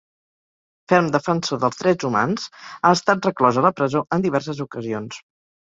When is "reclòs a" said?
3.31-3.69